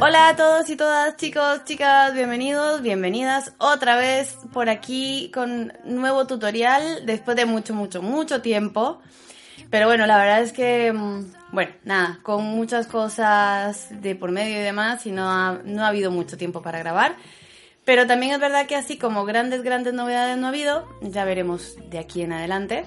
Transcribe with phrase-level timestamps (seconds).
[0.00, 6.28] Hola a todos y todas, chicos, chicas, bienvenidos, bienvenidas otra vez por aquí con nuevo
[6.28, 9.00] tutorial después de mucho, mucho, mucho tiempo.
[9.68, 14.60] Pero bueno, la verdad es que, mm, bueno, nada, con muchas cosas de por medio
[14.60, 17.16] y demás y no ha, no ha habido mucho tiempo para grabar.
[17.84, 21.76] Pero también es verdad que así como grandes, grandes novedades no ha habido, ya veremos
[21.90, 22.84] de aquí en adelante.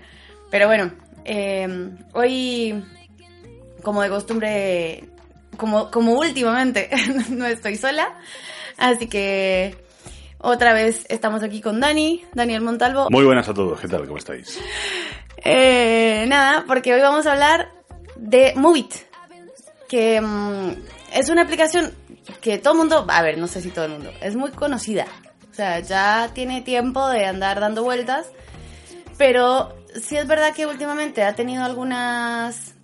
[0.49, 0.94] Pero bueno,
[1.26, 2.81] eh, hoy,
[3.84, 5.09] como de costumbre,
[5.58, 6.90] como, como últimamente
[7.30, 8.18] no estoy sola,
[8.77, 9.76] así que
[10.40, 13.09] otra vez estamos aquí con Dani, Daniel Montalvo.
[13.09, 14.05] Muy buenas a todos, ¿qué tal?
[14.05, 14.59] ¿Cómo estáis?
[15.38, 17.72] Eh, nada, porque hoy vamos a hablar
[18.16, 18.94] de Movit,
[19.88, 20.72] que mm,
[21.14, 21.94] es una aplicación
[22.42, 25.06] que todo el mundo, a ver, no sé si todo el mundo, es muy conocida.
[25.52, 28.28] O sea, ya tiene tiempo de andar dando vueltas,
[29.17, 32.75] pero sí es verdad que últimamente ha tenido algunas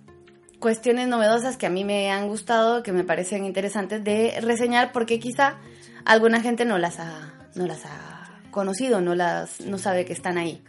[0.62, 5.18] cuestiones novedosas que a mí me han gustado, que me parecen interesantes de reseñar, porque
[5.18, 5.56] quizá
[6.04, 10.38] alguna gente no las ha, no las ha conocido, no, las, no sabe que están
[10.38, 10.62] ahí.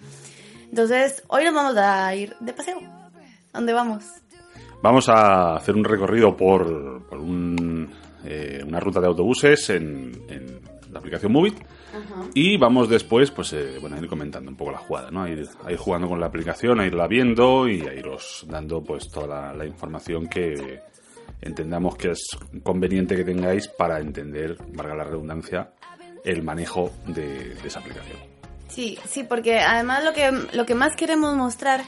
[0.67, 2.79] Entonces, hoy nos vamos a ir de paseo.
[3.53, 4.03] ¿Dónde vamos?
[4.81, 7.93] Vamos a hacer un recorrido por, por un,
[8.25, 10.59] eh, una ruta de autobuses en, en
[10.91, 11.59] la aplicación Movit.
[12.33, 15.23] Y vamos después, pues, eh, bueno, a ir comentando un poco la jugada, ¿no?
[15.23, 18.83] A ir, a ir jugando con la aplicación, a irla viendo y a iros dando,
[18.83, 20.81] pues, toda la, la información que
[21.41, 25.71] entendamos que es conveniente que tengáis para entender, valga la redundancia,
[26.23, 28.17] el manejo de, de esa aplicación.
[28.69, 31.81] Sí, sí, porque además lo que, lo que más queremos mostrar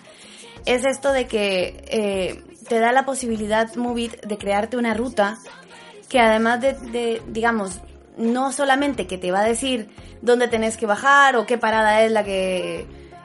[0.65, 5.37] es esto de que eh, te da la posibilidad Movit de crearte una ruta
[6.09, 7.81] que además de, de, digamos,
[8.17, 9.89] no solamente que te va a decir
[10.21, 12.79] dónde tenés que bajar o qué parada es la que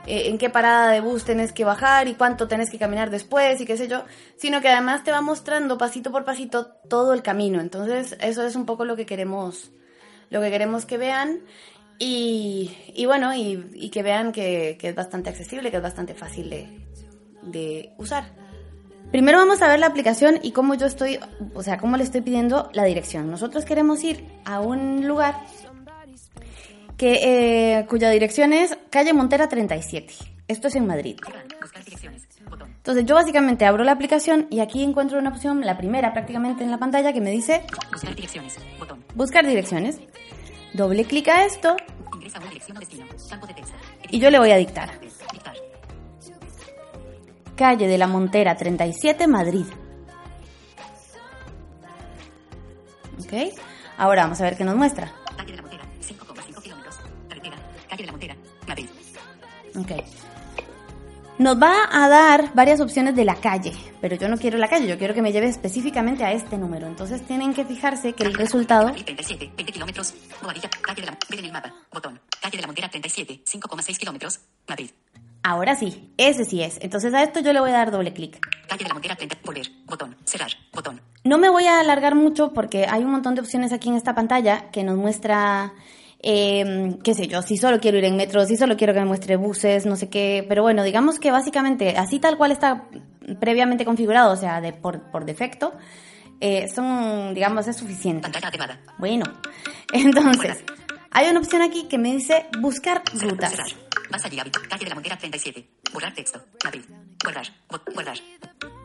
[0.06, 3.60] eh, en qué parada de bus tenés que bajar y cuánto tenés que caminar después
[3.60, 4.04] y qué sé yo,
[4.36, 7.60] sino que además te va mostrando pasito por pasito todo el camino.
[7.60, 9.70] Entonces, eso es un poco lo que queremos
[10.30, 11.40] lo que queremos que vean
[11.98, 12.70] y,
[13.04, 16.48] bueno, y, que vean que, es bastante accesible, que es bastante fácil
[17.42, 18.49] de usar.
[19.10, 21.18] Primero vamos a ver la aplicación y cómo yo estoy,
[21.54, 23.28] o sea, cómo le estoy pidiendo la dirección.
[23.28, 25.34] Nosotros queremos ir a un lugar
[26.96, 30.14] que, eh, cuya dirección es calle Montera 37.
[30.46, 31.16] Esto es en Madrid.
[32.76, 36.70] Entonces yo básicamente abro la aplicación y aquí encuentro una opción, la primera prácticamente en
[36.70, 37.62] la pantalla, que me dice
[37.92, 38.58] Buscar direcciones.
[38.78, 39.04] Botón.
[39.14, 39.98] buscar direcciones.
[40.72, 41.76] Doble clic a esto
[42.14, 43.06] Ingresa una dirección o destino.
[43.28, 43.74] Campo de texto.
[44.10, 44.90] y yo le voy a dictar.
[47.60, 49.66] Calle de la Montera 37, Madrid.
[53.18, 53.34] ¿Ok?
[53.98, 55.12] Ahora vamos a ver qué nos muestra.
[55.36, 55.84] Calle de la Montera.
[56.00, 56.98] 5,5 kilómetros.
[57.28, 57.56] Carretera.
[57.86, 58.36] Calle de la Montera.
[58.66, 58.88] Madrid.
[59.76, 59.92] Ok.
[61.38, 64.86] Nos va a dar varias opciones de la calle, pero yo no quiero la calle,
[64.88, 66.86] yo quiero que me lleve específicamente a este número.
[66.86, 68.86] Entonces tienen que fijarse que el resultado...
[68.86, 69.52] Madrid 37.
[69.54, 70.14] 20 kilómetros.
[70.42, 70.70] Boadilla.
[70.80, 71.74] Calle de la Ver en el mapa.
[71.92, 72.18] Botón.
[72.40, 73.42] Calle de la Montera 37.
[73.44, 74.40] 5,6 kilómetros.
[74.66, 74.90] Madrid.
[75.42, 76.78] Ahora sí, ese sí es.
[76.82, 78.38] Entonces a esto yo le voy a dar doble clic.
[78.68, 79.38] Calle de la Montera 30.
[79.44, 79.66] Volver.
[79.86, 80.16] Botón.
[80.24, 80.50] Cerrar.
[80.72, 81.00] Botón.
[81.24, 84.14] No me voy a alargar mucho porque hay un montón de opciones aquí en esta
[84.14, 85.72] pantalla que nos muestra,
[86.22, 89.06] eh, qué sé yo, si solo quiero ir en metro, si solo quiero que me
[89.06, 90.44] muestre buses, no sé qué.
[90.46, 92.84] Pero bueno, digamos que básicamente así tal cual está
[93.40, 95.72] previamente configurado, o sea, de, por, por defecto,
[96.40, 98.22] eh, son, digamos, es suficiente.
[98.22, 98.80] Pantalla activada.
[98.98, 99.24] Bueno,
[99.92, 100.64] entonces,
[101.10, 103.54] hay una opción aquí que me dice buscar rutas.
[104.10, 104.20] Cerrar.
[104.20, 104.36] Vas allí.
[104.68, 105.68] Calle de la Montera 37.
[105.92, 106.40] Borrar texto.
[106.64, 106.82] Madrid.
[107.22, 107.46] Guardar.
[107.94, 108.16] Guardar.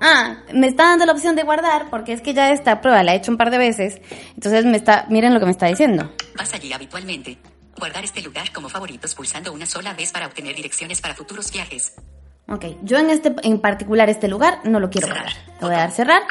[0.02, 3.13] Ah, me está dando la opción de guardar porque es que ya esta prueba la
[3.13, 4.02] he hecho un par de veces.
[4.35, 6.14] Entonces me está, miren lo que me está diciendo.
[6.38, 7.38] Vas allí habitualmente.
[7.78, 11.94] Guardar este lugar como favoritos pulsando una sola vez para obtener direcciones para futuros viajes.
[12.47, 15.34] Ok, yo en este, en particular este lugar no lo quiero guardar.
[15.59, 16.22] Le voy a dar cerrar.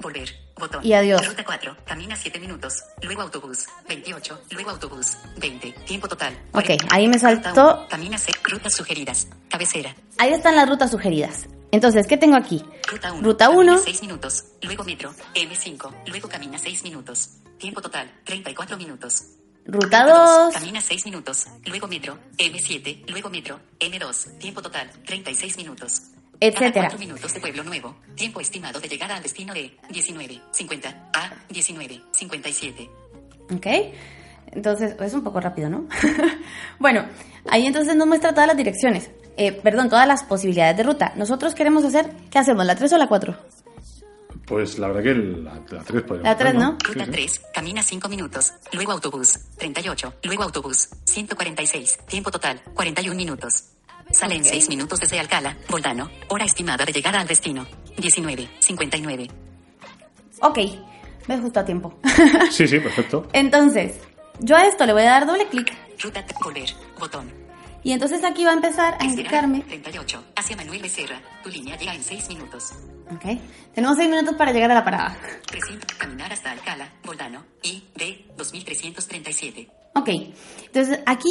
[0.00, 0.28] Volver.
[0.58, 0.84] Botón.
[0.84, 1.26] Y adiós.
[1.26, 1.76] Ruta 4.
[1.84, 2.82] Camina 7 minutos.
[3.02, 3.66] Luego autobús.
[3.88, 4.40] 28.
[4.50, 5.16] Luego autobús.
[5.36, 5.72] 20.
[5.86, 6.34] Tiempo total.
[6.52, 6.86] Ok, 40.
[6.94, 7.50] ahí me saltó.
[7.50, 7.88] 1.
[7.88, 8.36] Camina 6.
[8.44, 9.28] Rutas sugeridas.
[9.48, 9.94] Cabecera.
[10.18, 11.46] Ahí están las rutas sugeridas.
[11.70, 12.64] Entonces, ¿qué tengo aquí?
[12.90, 13.22] Ruta 1.
[13.22, 14.44] Ruta 1, 6 minutos.
[14.62, 15.14] Luego metro.
[15.34, 15.92] M5.
[16.06, 17.30] Luego camina 6 minutos.
[17.58, 18.10] Tiempo total.
[18.24, 19.24] 34 minutos.
[19.66, 21.46] ruta Ruta 2, Camina 6 minutos.
[21.66, 22.18] Luego metro.
[22.38, 23.04] M7.
[23.10, 23.60] Luego metro.
[23.78, 24.38] M2.
[24.38, 24.90] Tiempo total.
[25.04, 26.02] 36 minutos.
[26.40, 26.88] Etcétera.
[26.88, 27.96] 4 minutos de pueblo nuevo.
[28.14, 32.90] Tiempo estimado de llegada al destino de 19, 50, a 19, 57.
[33.54, 33.66] Ok.
[34.52, 35.86] Entonces, es un poco rápido, ¿no?
[36.78, 37.04] bueno,
[37.48, 39.10] ahí entonces nos muestra todas las direcciones.
[39.36, 41.12] Eh, perdón, todas las posibilidades de ruta.
[41.16, 42.64] Nosotros queremos hacer, ¿qué hacemos?
[42.64, 43.36] ¿La 3 o la 4?
[44.46, 46.78] Pues la verdad que la, la 3 podemos La tres, hacer, ¿no?
[46.80, 47.10] Sí, Ruta sí.
[47.10, 48.52] 3, camina 5 minutos.
[48.72, 50.14] Luego autobús, 38.
[50.22, 51.98] Luego autobús, 146.
[52.06, 53.64] Tiempo total, 41 minutos.
[54.12, 56.10] Sale en 6 minutos desde Alcalá, Boldano.
[56.28, 57.66] Hora estimada de llegada al destino,
[57.98, 59.28] 19, 59.
[60.40, 60.58] Ok,
[61.26, 61.98] ves justo a tiempo.
[62.50, 63.28] Sí, sí, perfecto.
[63.32, 63.96] Entonces,
[64.40, 66.68] yo a esto le voy a dar doble clic Ruta, volver,
[66.98, 67.30] botón.
[67.82, 69.60] y entonces aquí va a empezar a indicarme.
[69.62, 70.24] 38.
[70.36, 71.20] Hacia Manuel Becerra.
[71.42, 72.72] Tu línea llega en 6 minutos.
[73.10, 73.24] Ok,
[73.74, 75.16] tenemos seis minutos para llegar a la parada.
[75.46, 75.94] 300.
[75.96, 77.42] Caminar hasta Alcala, Boldano.
[77.62, 79.66] I, D, 2337.
[79.94, 80.08] Ok,
[80.66, 81.30] entonces aquí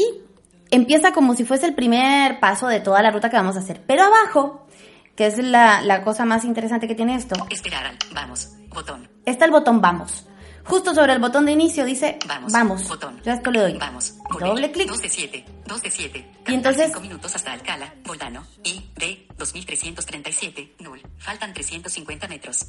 [0.71, 3.81] empieza como si fuese el primer paso de toda la ruta que vamos a hacer.
[3.87, 4.67] Pero abajo,
[5.15, 9.09] que es la, la cosa más interesante que tiene esto, Esperar al, vamos, botón.
[9.25, 10.25] está el botón vamos.
[10.65, 12.51] Justo sobre el botón de inicio dice Vamos.
[12.51, 12.85] vamos.
[12.89, 13.21] Botón.
[13.23, 14.15] Yo a esto le doy Vamos.
[14.29, 14.49] volver.
[14.49, 14.89] doble clic.
[14.89, 15.45] 2 de 7.
[15.65, 16.31] 2 de 7.
[16.47, 18.43] Y entonces- 5 minutos hasta Alcala, Boldano.
[18.65, 20.75] I, D, 2337.
[20.79, 21.01] Null.
[21.19, 22.65] Faltan 350 metros.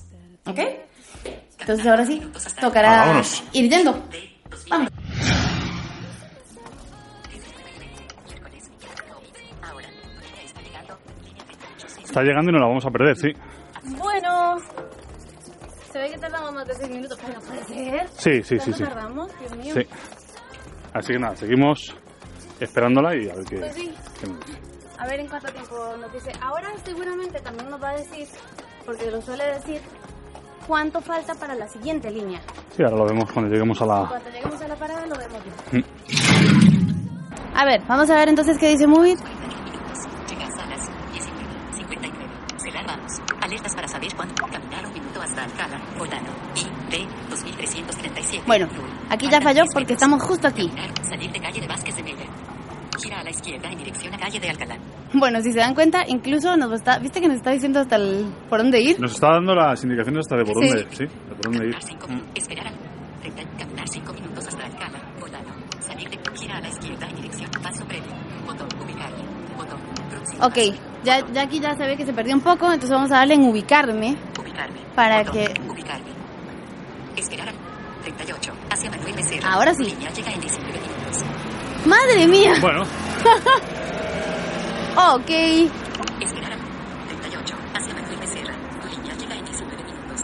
[0.46, 0.60] ¿Ok?
[1.58, 2.22] Entonces ahora sí,
[2.60, 3.42] tocará vámonos.
[3.52, 3.92] ir yendo.
[4.12, 4.70] D, 2000.
[4.70, 4.90] Vamos.
[12.18, 13.28] Está llegando y no la vamos a perder, sí.
[13.96, 14.56] Bueno,
[15.92, 17.16] se ve que tardamos más de seis minutos.
[17.24, 18.08] Pero puede ser.
[18.14, 18.84] Sí, sí, sí, ¿Cuánto sí.
[18.84, 19.38] tardamos?
[19.38, 19.74] Dios mío.
[19.74, 19.86] Sí.
[20.94, 21.94] Así que nada, seguimos
[22.58, 23.94] esperándola y a ver qué, Pues sí.
[24.20, 24.58] qué nos dice.
[24.98, 26.32] A ver en cuánto tiempo nos dice.
[26.42, 28.26] Ahora seguramente también nos va a decir,
[28.84, 29.80] porque lo suele decir,
[30.66, 32.40] cuánto falta para la siguiente línea.
[32.76, 34.08] Sí, ahora lo vemos cuando lleguemos a la...
[34.08, 35.40] Cuando lleguemos a la parada lo vemos
[35.70, 35.84] bien.
[37.54, 39.20] A ver, vamos a ver entonces qué dice Movit.
[40.28, 42.60] Llegas a las 19.59.
[42.60, 43.12] Cerrar vamos.
[43.40, 44.44] Alertas para saber cuánto.
[44.46, 45.44] Caminar un minuto hasta
[46.00, 46.28] Alcala, Boldano.
[46.56, 48.44] I, D, 2337.
[48.46, 48.68] Bueno,
[49.10, 50.70] aquí ya falló 10 porque estamos justo aquí.
[51.02, 52.24] Salir de calle de Vázquez de Mella.
[53.00, 54.76] Gira a la izquierda en dirección a calle de Alcalá.
[55.12, 58.26] Bueno, si se dan cuenta, incluso nos está, viste que nos está diciendo hasta el
[58.48, 58.98] por dónde ir.
[59.00, 60.68] Nos está dando las indicaciones hasta de por Sí.
[60.68, 61.76] dónde, sí, de por dónde ir.
[61.80, 62.28] 5 minutos.
[62.34, 62.74] Esperar al.
[63.20, 65.54] 30, caminar 5 minutos hasta Alcala, Boldano.
[65.80, 66.18] Salir de.
[66.34, 67.50] Gira a la izquierda en dirección.
[67.62, 68.10] Paso previo.
[68.46, 68.68] Botón.
[68.84, 69.10] Ubicar.
[69.56, 69.78] Botón.
[70.10, 70.82] Próximo Ok, paso.
[71.04, 73.34] ya, ya aquí ya se ve que se perdió un poco, entonces vamos a darle
[73.34, 74.16] en ubicarme.
[74.40, 74.78] Ubicarme.
[74.94, 75.34] Para Botón.
[75.34, 76.08] que- Ubicarme.
[77.16, 77.54] Esperar al
[78.02, 78.52] 38.
[78.70, 79.37] Hacia Manuel Becerra.
[79.48, 79.84] Ahora sí.
[79.84, 81.24] Línea llega en 19 minutos.
[81.86, 82.52] ¡Madre mía!
[82.60, 82.82] Bueno,
[85.14, 85.30] Ok.
[86.20, 86.58] Esperar al
[87.08, 87.56] 38.
[87.74, 88.52] Hacia Manuel Becerra.
[88.82, 90.22] Tu línea llega en 19 minutos.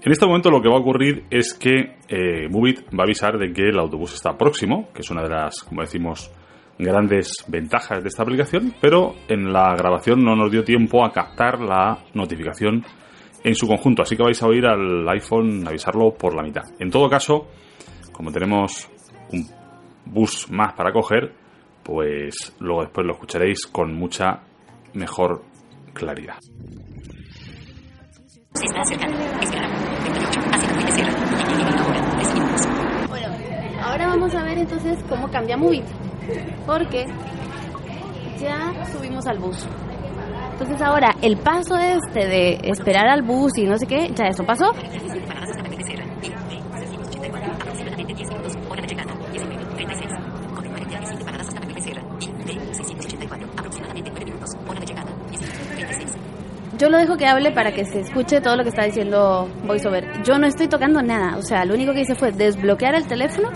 [0.00, 3.36] en este momento lo que va a ocurrir es que eh, Movit va a avisar
[3.36, 6.30] de que el autobús está próximo, que es una de las, como decimos,
[6.78, 11.60] grandes ventajas de esta aplicación, pero en la grabación no nos dio tiempo a captar
[11.60, 12.86] la notificación
[13.44, 16.64] en su conjunto, así que vais a oír al iPhone avisarlo por la mitad.
[16.78, 17.48] En todo caso,
[18.12, 18.88] como tenemos
[19.32, 19.46] un
[20.06, 21.32] bus más para coger,
[21.82, 24.40] pues luego después lo escucharéis con mucha
[24.94, 25.44] mejor
[25.94, 26.38] claridad.
[28.54, 29.18] Se está acercando.
[29.40, 30.40] Esperar al 38.
[30.40, 31.24] Hacia Manuel Becerra.
[31.24, 32.00] Tu línea llega en ahora.
[32.18, 32.62] 3 minutos.
[33.08, 33.28] Bueno,
[33.82, 35.84] ahora vamos a ver entonces cómo cambia Movit.
[36.66, 37.06] Porque
[38.40, 39.66] ya subimos al bus.
[40.60, 44.44] Entonces ahora el paso este de esperar al bus y no sé qué, ya eso
[44.44, 44.72] pasó.
[44.72, 46.04] 45 paradas hasta Manuel Becerra.
[46.20, 47.52] I, D, 684.
[47.52, 48.52] Aproximadamente 10 minutos.
[48.68, 49.14] Hora de llegada.
[49.30, 50.12] 19, 36.
[50.52, 52.02] Continúa en 17 paradas hasta Manuel Becerra.
[52.02, 53.48] I, D, 684.
[53.56, 54.50] Aproximadamente 9 minutos.
[54.68, 55.10] Hora de llegada.
[55.30, 56.16] 19, 36.
[56.76, 60.24] Yo lo dejo que hable para que se escuche todo lo que está diciendo VoiceOver.
[60.24, 63.50] Yo no estoy tocando nada, o sea, lo único que hice fue desbloquear el teléfono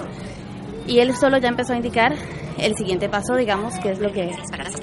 [0.87, 2.15] y él solo ya empezó a indicar
[2.58, 4.31] el siguiente paso, digamos, que es lo que...
[4.31, 4.81] 6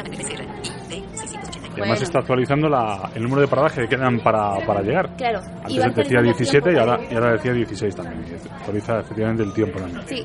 [1.79, 1.81] 684.
[1.81, 2.03] Y además Bueno.
[2.03, 5.09] está actualizando la- el número de paradas que quedan para, para llegar.
[5.15, 8.25] Claro, Antes decía actualizando el 17 y ahora, y ahora decía 16 también.
[8.59, 10.01] Actualiza efectivamente el tiempo también.
[10.07, 10.24] Sí,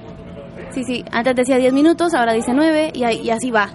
[0.71, 1.05] sí, sí.
[1.13, 3.69] Antes decía 10 minutos, ahora dice 9 y, y así va.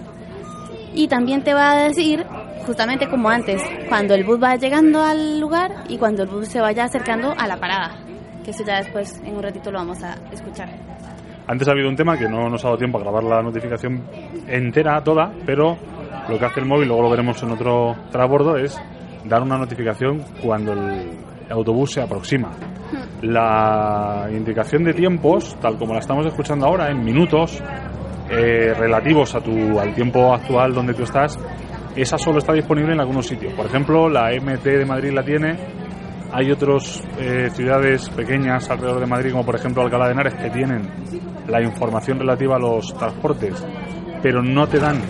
[0.92, 2.24] Y también te va a decir,
[2.66, 6.60] justamente como antes, cuando el bus va llegando al lugar y cuando el bus se
[6.60, 7.96] vaya acercando a la parada.
[8.44, 10.68] Que eso ya después, en un ratito, lo vamos a escuchar.
[11.46, 14.02] Antes ha habido un tema que no nos ha dado tiempo a grabar la notificación
[14.48, 15.76] entera, toda, pero
[16.28, 18.80] lo que hace el móvil, luego lo veremos en otro transbordo, es
[19.24, 21.18] dar una notificación cuando el
[21.50, 22.50] autobús se aproxima.
[23.22, 27.62] La indicación de tiempos, tal como la estamos escuchando ahora, en minutos
[28.30, 31.38] eh, relativos a tu, al tiempo actual donde tú estás,
[31.96, 33.52] esa solo está disponible en algunos sitios.
[33.54, 35.56] Por ejemplo, la MT de Madrid la tiene,
[36.32, 37.02] hay otras
[37.52, 40.88] ciudades pequeñas alrededor de Madrid, como por ejemplo Alcalá de Henares, que tienen
[41.48, 43.66] la información relativa a los transportes,
[44.22, 45.00] pero no te dan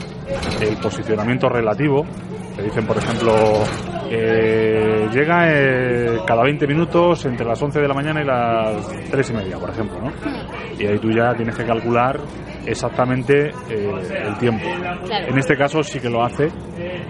[0.60, 2.04] el posicionamiento relativo.
[2.56, 3.32] Te dicen, por ejemplo,
[4.10, 9.30] eh, llega eh, cada 20 minutos entre las 11 de la mañana y las 3
[9.30, 10.12] y media, por ejemplo, ¿no?
[10.78, 12.18] Y ahí tú ya tienes que calcular
[12.66, 13.90] exactamente eh,
[14.26, 14.66] el tiempo.
[15.10, 16.48] En este caso sí que lo hace,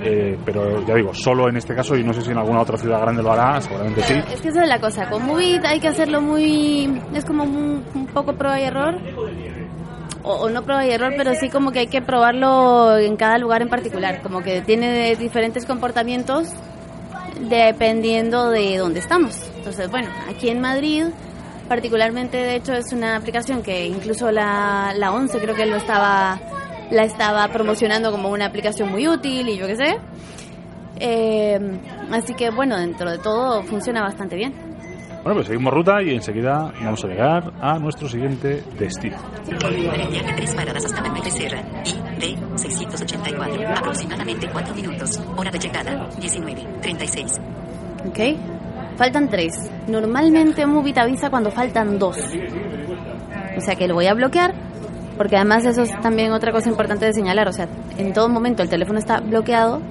[0.02, 2.76] eh, pero ya digo, solo en este caso y no sé si en alguna otra
[2.76, 4.14] ciudad grande lo hará, seguramente sí.
[4.32, 7.00] Es que esa es la cosa, con Movit hay que hacerlo muy...
[7.14, 8.94] es como un, un poco prueba y error.
[10.22, 13.62] O, no prueba y error, pero sí como que hay que probarlo en cada lugar
[13.62, 14.20] en particular.
[14.22, 16.48] Como que tiene diferentes comportamientos
[17.48, 19.50] dependiendo de dónde estamos.
[19.56, 21.06] Entonces, bueno, aquí en Madrid,
[21.68, 26.38] particularmente, de hecho, es una aplicación que incluso la, la 11 creo que lo estaba,
[26.90, 29.96] la estaba promocionando como una aplicación muy útil y yo qué sé.
[30.98, 31.58] Eh,
[32.10, 34.69] así que, bueno, dentro de todo funciona bastante bien.
[35.22, 39.18] Bueno, pues seguimos ruta y enseguida vamos a llegar a nuestro siguiente destino.
[39.46, 41.60] Viaje tres paradas hasta Manuel Becerra.
[41.84, 43.68] ID 684.
[43.68, 45.20] Aproximadamente 4 minutos.
[45.36, 47.38] Hora de llegada 19.36.
[48.08, 48.96] ¿Ok?
[48.96, 49.70] Faltan tres.
[49.88, 52.16] Normalmente Movie te avisa cuando faltan dos.
[53.56, 54.54] O sea que lo voy a bloquear.
[55.18, 57.46] Porque además eso es también otra cosa importante de señalar.
[57.46, 59.82] O sea, en todo momento el teléfono está bloqueado.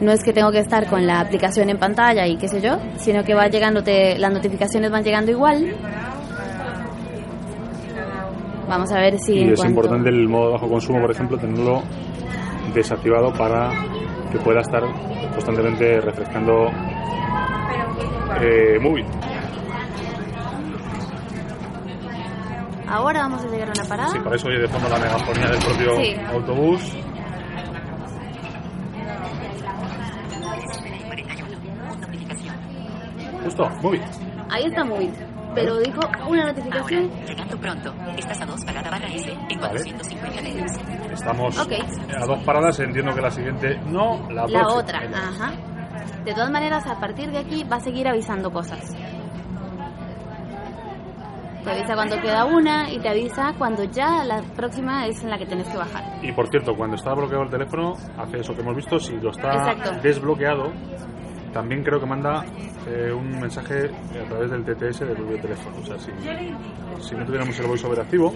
[0.00, 2.78] No es que tengo que estar con la aplicación en pantalla y qué sé yo,
[2.96, 5.74] sino que va llegándote, las notificaciones van llegando igual.
[8.68, 11.10] Vamos a ver si Y en es cuanto- importante el modo de bajo consumo, por
[11.10, 11.82] ejemplo, tenerlo
[12.72, 13.72] desactivado para
[14.30, 14.82] que pueda estar
[15.34, 16.68] constantemente refrescando
[18.40, 19.04] eh, Movie.
[22.88, 24.08] Ahora vamos a llegar a una parada.
[24.10, 26.16] Sí, para eso oye de fondo la megafonía del propio Sí.
[26.32, 26.96] autobús.
[33.82, 34.02] Movie.
[34.50, 35.10] Ahí está Movie.
[35.54, 35.98] Pero dijo
[36.28, 37.10] una Ahora, notificación.
[37.26, 37.92] llegando pronto.
[38.16, 40.72] Estás a dos parada barra S en 450 metros.
[41.12, 41.72] Estamos Ok.
[42.16, 45.52] a dos paradas, entiendo que la siguiente no, la, La otra, ajá.
[46.24, 48.94] De todas maneras, a partir de aquí va a seguir avisando cosas.
[51.64, 55.36] Te avisa cuando queda una y te avisa cuando ya la próxima es en la
[55.38, 56.04] que tienes que bajar.
[56.22, 58.98] Y por cierto, cuando está bloqueado el teléfono, hace eso que hemos visto.
[58.98, 59.90] Si lo está Exacto.
[60.02, 60.72] desbloqueado,
[61.52, 62.44] también creo que manda
[62.86, 65.76] eh, un mensaje a través del TTS del propio teléfono.
[65.82, 66.10] O sea, si,
[67.00, 68.32] si no tuviéramos el voiceover activo,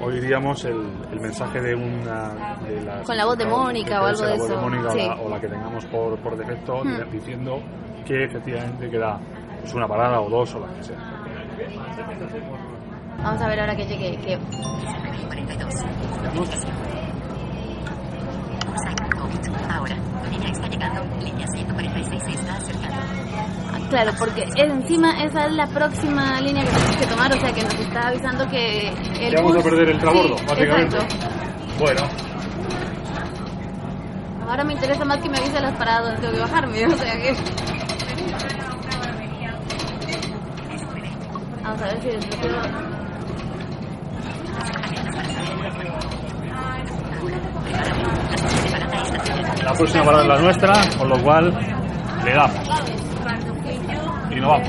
[0.00, 0.80] oiríamos el,
[1.12, 2.56] el mensaje de una.
[2.66, 4.90] De las- Con la voz de Mónica o algo la de voz eso, Mónica o
[4.92, 4.98] sí.
[4.98, 7.10] la- o, la, que tengamos por, por defecto, Hmm.
[7.10, 7.60] diciendo
[8.06, 9.18] que efectivamente queda
[9.60, 10.96] pues, una parada o dos o la que sea.
[13.22, 14.16] Vamos a ver ahora que llegue.
[14.18, 14.38] Que...
[19.18, 19.28] 42.
[19.28, 19.28] Notificación.
[19.30, 19.70] Pulsa Movit.
[19.70, 19.96] Ahora.
[20.24, 21.04] Tu línea está llegando.
[21.24, 22.96] Línea 146 se está acercando.
[23.90, 27.62] Claro, porque encima esa es la próxima línea que tenemos que tomar, o sea que
[27.62, 28.88] nos está avisando que
[29.20, 30.96] el Ya vamos a bus- perder el transbordo, Sí, básicamente.
[30.96, 31.16] exacto.
[31.78, 32.00] Bueno,
[34.46, 37.12] Ahora me interesa más que me avise las paradas donde tengo que bajarme, o sea
[37.16, 37.34] que...
[41.62, 42.08] Vamos a ver si
[49.78, 51.54] próxima parada es la nuestra, con lo cual
[52.24, 52.68] le damos.
[54.30, 54.68] Y nos vamos.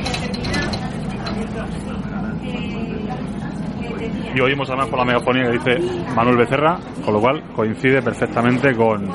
[4.34, 8.76] Y oímos además por la megafonía que dice Manuel Becerra, con lo cual coincide perfectamente
[8.76, 9.08] con,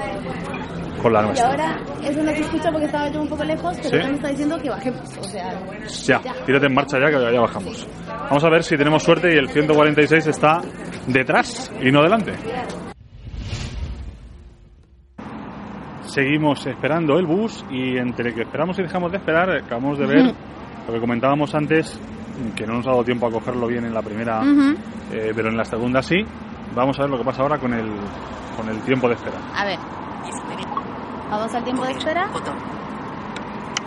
[1.00, 1.50] con la Y nuestra.
[1.50, 4.08] ahora eso no se escucha porque estaba yo un poco lejos, pero Sí.
[4.08, 5.54] me está diciendo que bajemos, o sea...
[6.04, 7.86] Ya, tírate en marcha ya que ya bajamos.
[8.28, 10.60] Vamos a ver si tenemos suerte y el 146 está
[11.06, 12.32] detrás y no delante.
[16.14, 20.33] Seguimos esperando el bus y entre que esperamos y dejamos de esperar, acabamos de ver
[20.87, 22.00] lo que comentábamos antes,
[22.54, 24.40] que no nos ha dado tiempo a cogerlo bien en la primera,
[25.11, 26.25] eh, pero en la segunda sí.
[26.73, 27.90] Vamos a ver lo que pasa ahora con el,
[28.56, 29.38] con el tiempo de espera.
[29.56, 29.78] A ver,
[30.23, 30.62] 19.
[31.30, 32.30] vamos al tiempo de espera.
[32.33, 32.59] Botón.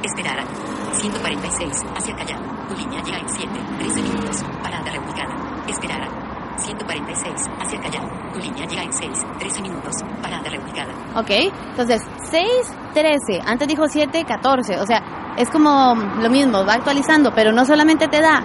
[0.04, 0.44] Esperar.
[0.92, 1.86] 146.
[1.96, 2.36] Acerca ya.
[2.68, 3.52] Tu línea llega en 7.
[3.80, 4.44] 13 minutos.
[4.62, 5.34] Parada reubicada.
[5.66, 6.27] Esperar.
[6.58, 7.34] 146.
[7.60, 8.02] Acerca ya.
[8.34, 9.12] Tu línea llega en 6.
[9.40, 9.94] 13 minutos.
[10.22, 10.94] Parada reubicada.
[11.16, 11.30] Ok,
[11.70, 12.48] entonces 6,
[12.94, 17.66] 13, antes dijo 7, 14, o sea, es como lo mismo, va actualizando, pero no
[17.66, 18.44] solamente te da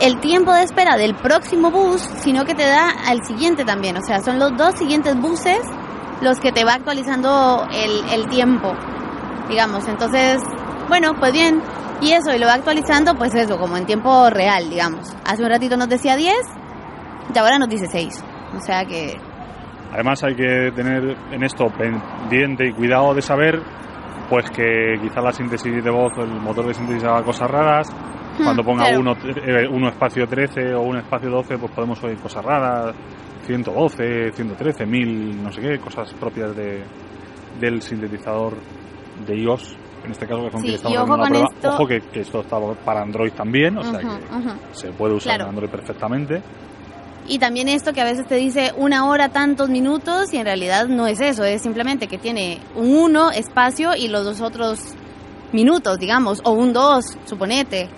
[0.00, 4.02] el tiempo de espera del próximo bus, sino que te da al siguiente también, o
[4.02, 5.60] sea, son los dos siguientes buses
[6.20, 8.72] los que te va actualizando el, el tiempo,
[9.48, 10.42] digamos, entonces,
[10.88, 11.62] bueno, pues bien,
[12.00, 15.14] y eso, y lo va actualizando, pues eso, como en tiempo real, digamos.
[15.24, 16.34] Hace un ratito nos decía 10,
[17.34, 18.24] y ahora nos dice 6,
[18.56, 19.16] o sea que...
[19.92, 23.60] Además hay que tener en esto pendiente y cuidado de saber
[24.30, 27.90] pues que quizá la síntesis de voz el motor de síntesis haga cosas raras.
[28.38, 29.00] Hmm, Cuando ponga claro.
[29.00, 32.94] uno, eh, uno espacio 13 o un espacio 12 pues podemos oír cosas raras.
[33.44, 36.84] 112, 113, 1000, no sé qué, cosas propias de,
[37.60, 38.54] del sintetizador
[39.26, 39.76] de iOS.
[40.04, 41.46] En este caso que Sí, estamos ojo con prueba.
[41.52, 44.50] esto- Ojo que, que esto está para Android también, o sea Ujú, que ujú.
[44.70, 45.44] se puede usar Claro.
[45.44, 46.42] en Android perfectamente.
[47.28, 50.86] Y también esto que a veces te dice una hora tantos minutos y en realidad
[50.88, 54.80] no es eso, es simplemente que tiene un 1 espacio y los dos otros
[55.52, 57.88] minutos, digamos, o un 2, suponete.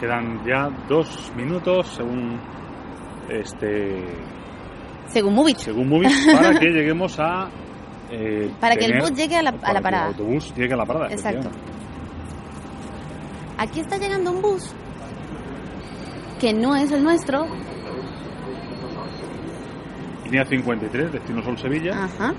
[0.00, 2.38] Quedan ya dos minutos según
[3.30, 4.04] este
[5.08, 5.56] Según Movit.
[5.58, 7.48] según Movies para que lleguemos a
[8.10, 10.04] eh, Para que el bus llegue a la- a la que parada.
[10.08, 11.08] el autobús llegue a la parada.
[11.10, 11.48] Exacto.
[13.58, 14.74] Aquí está llegando un bus
[16.40, 17.46] que no es el nuestro.
[20.24, 22.04] Línea 53, destino Sol Sevilla.
[22.04, 22.34] Ajá.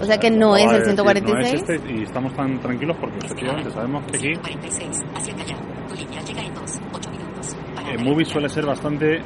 [0.00, 1.34] O sea que no es el de decir, 146.
[1.34, 5.58] no es este, y estamos tan tranquilos porque efectivamente sabemos que aquí 46, hacia Callao.
[5.88, 7.56] Tu línea llega en 2, 8 minutos.
[7.74, 9.20] Parada en en Movie suele ser bastante,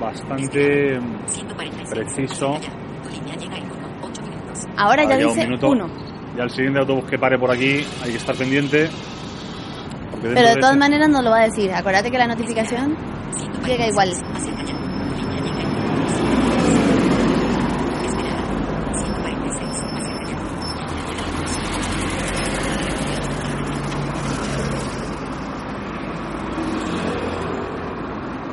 [0.00, 2.54] bastante 146, preciso.
[2.54, 3.02] hacia Callao.
[3.02, 3.72] Tu línea llega en 1,
[4.02, 4.64] 8 minutos.
[4.76, 5.68] Ahora ya dice minuto.
[5.68, 5.86] uno.
[6.36, 8.88] Y al siguiente autobús que pare por aquí hay que estar pendiente.
[10.22, 11.70] Pero de todas ese- maneras no lo va a decir.
[11.72, 12.96] Acuérdate que la notificación
[13.66, 14.10] llega igual.
[14.10, 14.76] Hacia Callao.
[15.08, 16.06] Tu línea llega en 1,
[18.06, 18.38] Esperar.
[18.94, 20.40] 146, hacia Callao.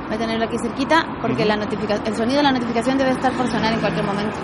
[0.08, 3.32] Voy a tenerlo aquí cerquita porque la notifica el sonido de la notificación debe estar
[3.34, 4.38] por sonar en cualquier momento.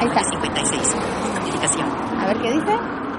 [0.00, 0.22] Ahí está.
[0.24, 0.96] 56.
[1.34, 1.88] Notificación.
[2.18, 2.72] A ver qué dice.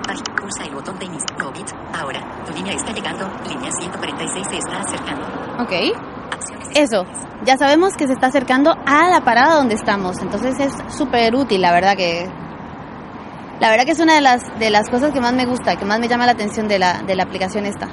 [0.10, 1.28] Ay, Pulsa el botón de inicio.
[1.40, 1.68] Movit.
[1.94, 3.30] Ahora, tu línea está llegando.
[3.48, 5.26] Línea 146 se está acercando.
[5.60, 5.72] Ok.
[6.76, 7.06] Eso,
[7.44, 11.62] ya sabemos que se está acercando a la parada donde estamos, entonces es súper útil,
[11.62, 12.30] la verdad que...
[13.60, 15.86] La verdad que es una de las, de las cosas que más me gusta, que
[15.86, 17.88] más me llama la atención de la, de la aplicación esta.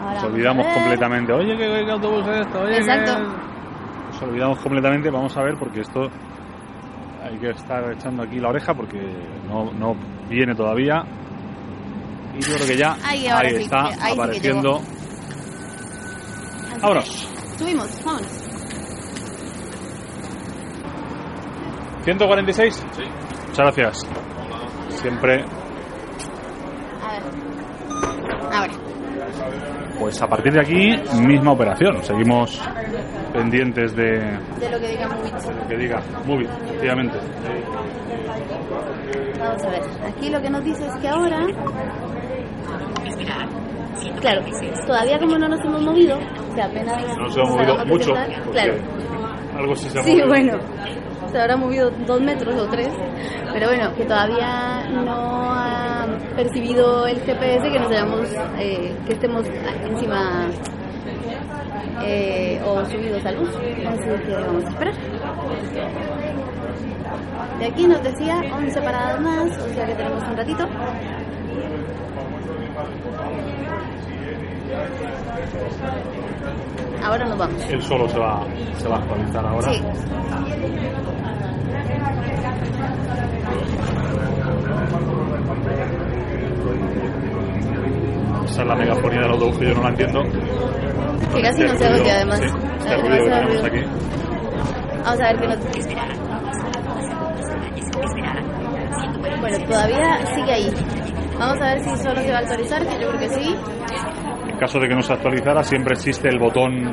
[0.00, 1.32] Ahora Nos olvidamos completamente.
[1.32, 2.60] Oye, ¿qué, qué autobús es esto?
[2.60, 3.16] Oye, Exacto.
[3.16, 4.12] ¿qué-".
[4.12, 5.10] Nos olvidamos completamente.
[5.10, 6.08] Vamos a ver porque esto
[7.24, 9.00] hay que estar echando aquí la oreja porque
[9.48, 9.96] no, no
[10.28, 11.02] viene todavía.
[12.38, 14.80] Y yo creo que ya Ahí, ahora sí, está ahí apareciendo.
[16.80, 17.28] Vámonos.
[17.58, 18.28] Subimos, vámonos.
[22.04, 22.84] 146.
[23.48, 24.06] Muchas gracias.
[25.00, 25.44] Siempre,
[27.02, 27.22] A ver.
[28.52, 28.72] Ahora.
[29.98, 32.02] pues a partir de aquí, misma operación.
[32.02, 32.60] Seguimos
[33.32, 34.18] pendientes de,
[34.58, 35.34] De lo que diga Movit.
[35.34, 37.18] de lo que diga Movie, efectivamente.
[39.38, 39.82] Vamos a ver.
[40.08, 41.46] Aquí lo que nos dice es que ahora,
[44.20, 44.86] Claro, 146.
[44.86, 47.16] todavía como no nos hemos movido, o sea, apenas...
[47.18, 48.12] No se ha movido mucho.
[48.52, 48.74] Claro.
[49.56, 50.28] Algo sí se ha Sí, movido.
[50.28, 50.58] bueno,
[51.30, 52.88] se habrá movido dos metros o tres,
[53.52, 59.44] pero bueno, que todavía no ha percibido el GPS que nos hayamos, eh, que estemos
[59.84, 60.48] encima
[62.02, 64.94] eh, o subidos a luz, así que vamos a esperar.
[67.58, 70.66] De aquí nos decía 11 paradas más, o sea que tenemos un ratito.
[77.04, 77.64] Ahora nos vamos.
[77.70, 78.44] Él solo se va,
[78.78, 79.72] se va a actualizar ahora.
[79.72, 79.82] Sí.
[88.44, 90.22] Esa es la megafonía del autobús que yo no la entiendo.
[91.34, 92.40] Que casi no se oye además.
[92.40, 92.46] sí,
[92.78, 93.84] este ruido que tenemos aquí.
[95.04, 96.10] Vamos a ver qué nos Esperar.
[98.04, 98.42] Esperar.
[99.00, 99.40] 146.
[99.40, 100.70] Bueno, todavía sigue ahí.
[101.38, 103.56] Vamos a ver si solo se va a actualizar, que yo creo que sí.
[104.60, 106.92] Caso de que no se actualizara, siempre existe el botón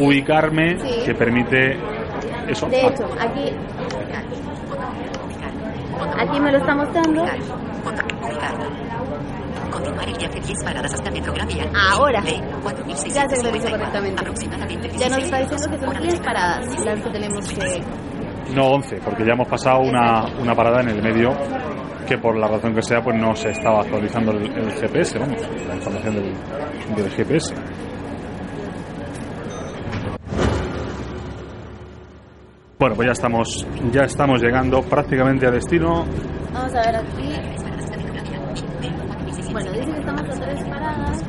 [0.00, 1.04] ubicarme Sí.
[1.06, 1.78] que permite
[2.48, 2.66] eso.
[2.66, 3.54] De hecho, aquí,
[6.18, 7.22] aquí me lo está mostrando.
[7.22, 7.38] Ubicar.
[7.84, 8.06] Botón.
[8.28, 8.54] Ubicar.
[9.70, 11.64] Continuar el viaje 10 paradas hasta Petrogravia.
[11.92, 12.20] Ahora.
[12.22, 14.88] Ya se 4654, correctamente.
[14.98, 16.24] Ya nos 16 está diciendo que son minutos, hora de 10 llegada.
[16.24, 18.54] paradas las que tenemos que...
[18.54, 21.30] No 11, porque ya hemos pasado una, una parada en el medio
[22.10, 25.76] que por la razón que sea pues no se estaba actualizando el, GPS, vamos, la
[25.76, 27.54] información del, GPS.
[32.80, 36.04] Bueno, pues ya estamos, ya estamos llegando prácticamente a destino.
[36.52, 37.32] Vamos a ver aquí.
[39.52, 41.22] Bueno, dice que estamos a tres paradas.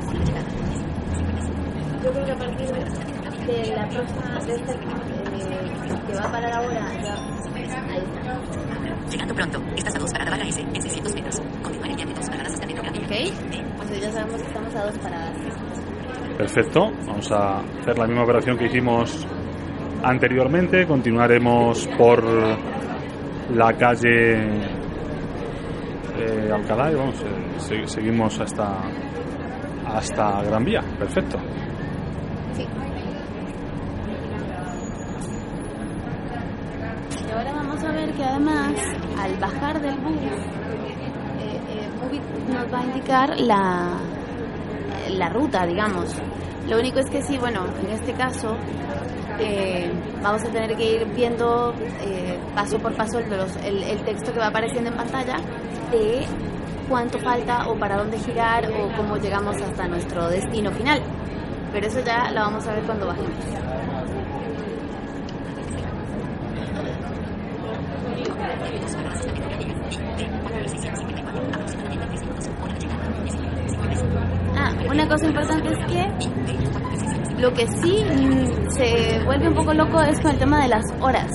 [2.04, 2.68] Yo creo que a partir
[3.46, 4.78] de la próxima, de esta eh,
[6.08, 6.88] que va a parar ahora.
[6.90, 8.81] Ahí está.
[9.12, 9.62] Llegando pronto.
[9.76, 11.42] Estás a dos paradas barra S en 600 metros.
[11.62, 13.02] Continuar el viaje dos paradas hasta Petrogravia.
[13.02, 13.78] ¿Ok?
[13.78, 15.38] Pues ya sabemos que estamos a dos paradas.
[16.38, 19.28] Perfecto, vamos a hacer la misma operación que hicimos
[20.04, 20.88] anteriormente.
[20.88, 22.24] Continuaremos por
[23.54, 24.40] la calle
[26.18, 28.80] eh, Alcalá y vamos, eh, se- seguimos hasta,
[29.88, 30.82] hasta Gran Vía.
[30.98, 31.38] Perfecto.
[32.54, 32.66] Sí.
[37.28, 38.74] Y ahora vamos a ver que además,
[39.22, 40.16] al bajar del bus,
[41.40, 43.98] eh, eh, nos va a indicar la,
[45.10, 46.16] la ruta, digamos.
[46.68, 48.56] Lo único es que sí, bueno, en este caso
[49.40, 51.74] eh, vamos a tener que ir viendo
[52.56, 55.38] paso por paso el, el texto que va apareciendo en pantalla
[55.92, 56.26] de
[56.90, 61.02] cuánto falta o para dónde girar o cómo llegamos hasta nuestro destino final.
[61.72, 63.32] Pero eso ya lo vamos a ver cuando bajemos.
[74.56, 78.04] Ah, una cosa importante es que lo que sí
[78.70, 81.30] se vuelve un poco loco es con el tema de las horas.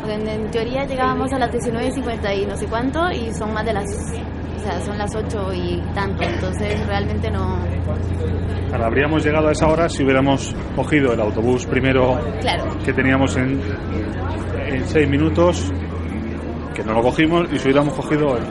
[0.00, 3.64] Porque en, en teoría llegábamos a las 19.50 y no sé cuánto y son más
[3.64, 3.84] de las...
[4.56, 6.22] O sea, son las 8 y tanto.
[6.24, 7.58] Entonces realmente no...
[8.68, 12.64] Claro, habríamos llegado a esa hora si hubiéramos cogido el autobús primero Claro.
[12.84, 13.60] que teníamos en,
[14.66, 15.72] en seis minutos,
[16.74, 18.44] que no lo cogimos, y si hubiéramos cogido el,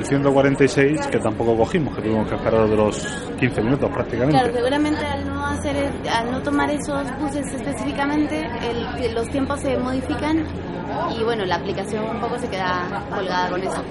[0.00, 2.98] el 146, que tampoco cogimos, que tuvimos que esperar de los
[3.38, 4.38] 15 minutos prácticamente.
[4.38, 5.76] Claro, seguramente al no hacer,
[6.10, 10.44] al no tomar esos buses específicamente, el- los tiempos se modifican
[11.18, 13.82] y bueno, la aplicación un poco se queda colgada con eso.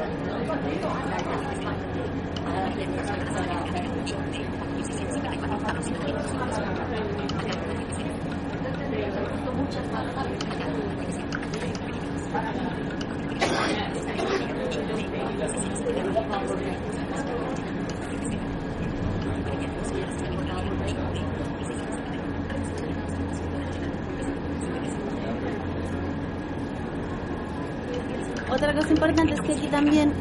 [28.52, 30.12] Otra cosa importante es que aquí también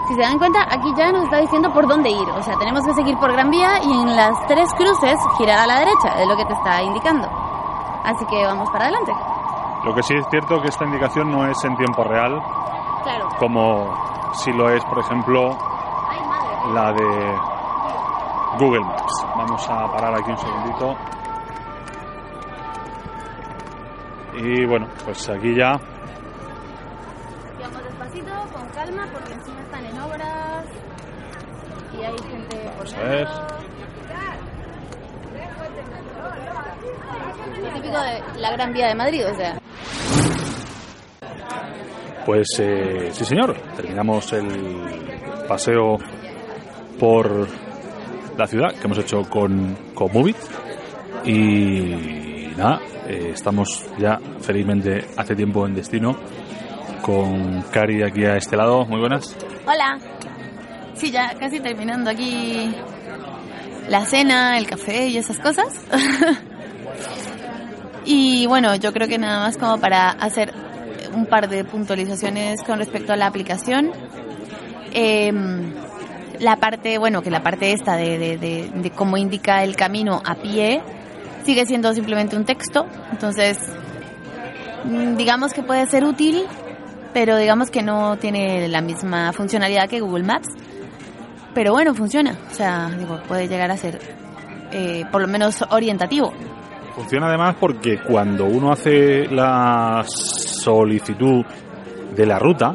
[0.08, 2.28] Si se dan cuenta, aquí ya nos está diciendo por dónde ir.
[2.30, 5.66] O sea, tenemos que seguir por Gran Vía y en las tres cruces girar a
[5.66, 7.28] la derecha, es lo que te está indicando.
[8.04, 9.12] Así que vamos para adelante.
[9.84, 12.40] Lo que sí es cierto que esta indicación no es en tiempo real,
[13.02, 13.28] Claro.
[13.38, 13.92] como
[14.34, 15.56] si lo es, por ejemplo,
[16.08, 16.72] Ay, madre.
[16.72, 17.38] la de
[18.64, 19.26] Google Maps.
[19.36, 20.94] Vamos a parar aquí un segundito.
[24.36, 25.72] Y bueno, pues aquí ya
[27.60, 30.66] Vamos despacito, con calma, porque encima están en obras
[31.92, 32.86] y hay gente por.
[37.62, 39.58] Lo típico de la Gran Vía de Madrid, o sea.
[42.24, 43.56] Pues eh, sí, señor.
[43.76, 45.96] Terminamos el paseo
[46.98, 47.46] por
[48.36, 50.36] la ciudad que hemos hecho con, con Movit.
[51.24, 56.16] Y nada, eh, estamos ya felizmente hace tiempo en destino
[57.02, 58.84] con Cari aquí a este lado.
[58.86, 59.36] Muy buenas.
[59.66, 59.98] Hola.
[60.94, 62.74] Sí, ya casi terminando aquí
[63.88, 65.66] la cena, el café y esas cosas.
[68.04, 70.52] y bueno, yo creo que nada más como para hacer
[71.14, 73.92] un par de puntualizaciones con respecto a la aplicación.
[74.92, 75.74] Em,
[76.40, 80.22] la parte, bueno, que la parte esta de, de, de, de cómo indica el camino
[80.24, 80.82] a pie
[81.46, 82.84] sigue siendo simplemente un texto.
[83.10, 83.58] Entonces,
[84.84, 86.42] mm, digamos que puede ser útil,
[87.14, 90.48] pero digamos que no tiene la misma funcionalidad que Google Maps.
[91.54, 92.36] Pero bueno, funciona.
[92.50, 93.98] O sea, digo, puede llegar a ser
[94.72, 96.32] eh, por lo menos orientativo.
[96.94, 101.44] Funciona además porque cuando uno hace la solicitud
[102.14, 102.74] de la ruta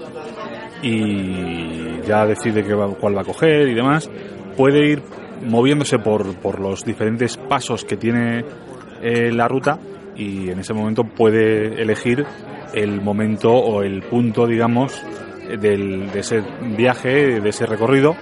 [0.82, 4.10] y ya decide qué va- cuál va a coger y demás,
[4.58, 5.04] puede ir
[5.46, 8.44] moviéndose por, por los diferentes pasos que tiene
[9.02, 9.80] eh, la ruta
[10.16, 12.26] y en ese momento puede elegir
[12.74, 15.04] el momento o el punto, digamos,
[15.60, 16.42] del, de ese
[16.78, 18.16] viaje, de ese recorrido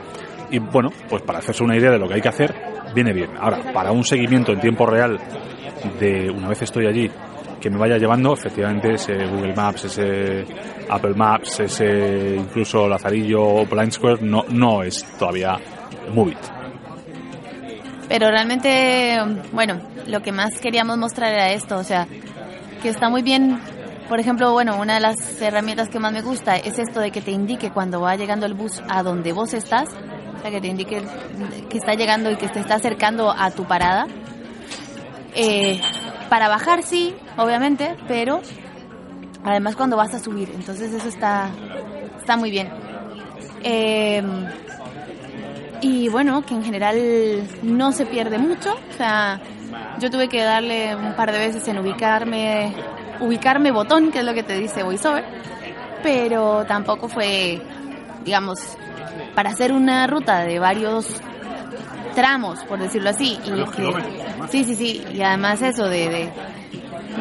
[0.52, 2.56] y bueno, pues para hacerse una idea de lo que hay que hacer,
[2.94, 3.32] viene bien.
[3.40, 5.20] Ahora, para un seguimiento en tiempo real
[6.00, 7.10] de una vez estoy allí,
[7.60, 10.46] que me vaya llevando, efectivamente, ese Google Maps, ese
[10.90, 15.58] Apple Maps, ese incluso Lazarillo o Blind Square, no, no es todavía
[16.14, 16.59] Movit.
[18.10, 19.18] Pero realmente,
[19.52, 22.08] bueno, lo que más queríamos mostrar era esto, o sea,
[22.82, 23.62] que está muy bien.
[24.10, 27.22] Por ejemplo, bueno, una de las herramientas que más me gusta es esto de que
[27.22, 29.90] te indique cuando va llegando el bus a donde vos estás,
[30.36, 31.04] o sea, que te indique
[31.70, 34.08] que está llegando y que te está acercando a tu parada.
[35.36, 35.80] Eh,
[36.30, 38.42] para bajar sí, obviamente, pero
[39.44, 41.52] además cuando vas a subir, entonces eso está,
[42.18, 42.70] está muy bien.
[43.62, 44.24] Eh,
[45.82, 46.98] y bueno, que en general
[47.64, 48.74] no se pierde mucho.
[48.74, 49.40] O sea,
[50.00, 52.74] yo tuve que darle un par de veces en ubicarme,
[53.20, 55.24] ubicarme botón, que es lo que te dice VoiceOver,
[56.04, 57.62] pero tampoco fue,
[58.26, 58.60] digamos,
[59.36, 61.06] para hacer una ruta de varios
[62.16, 63.40] tramos, por decirlo así.
[63.46, 63.94] Y que-
[64.50, 66.30] sí, sí, sí, y además eso de, de,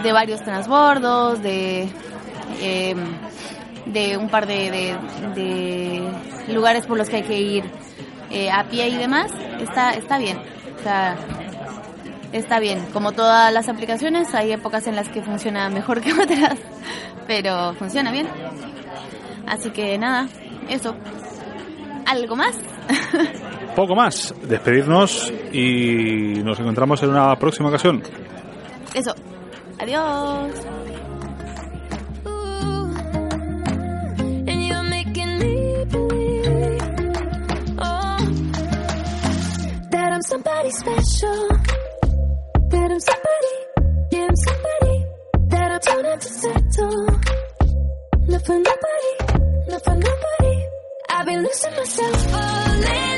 [0.03, 1.89] de varios transbordos, de...
[2.61, 2.99] em,
[3.87, 4.97] de un par de, de-
[5.35, 7.65] de lugares por los que hay que ir
[8.31, 10.39] eh, a pie y demás, está, está bien.
[10.79, 11.17] O sea,
[12.33, 12.85] está bien.
[12.93, 16.59] Como todas las aplicaciones, hay épocas en las que funciona mejor que otras,
[17.27, 18.29] pero funciona bien.
[19.47, 20.29] Así que nada,
[20.69, 20.95] eso.
[22.07, 22.57] ¿Algo más?
[23.77, 28.03] Poco más, despedirnos y nos encontramos en una próxima ocasión.
[28.95, 29.15] eso.
[29.79, 30.53] Adiós.
[40.71, 41.49] Somebody special,
[42.69, 43.55] that I'm somebody,
[44.13, 45.05] yeah, I'm somebody,
[45.49, 47.07] that I'm trying not to settle,
[48.29, 50.67] not for nobody, not for nobody.
[51.09, 53.18] I've been losing myself.